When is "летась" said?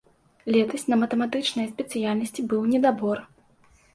0.53-0.85